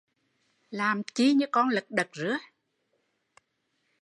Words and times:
Làm 0.71 1.03
chi 1.03 1.33
như 1.33 1.45
con 1.51 1.69
lật 1.69 1.85
đật 1.89 2.09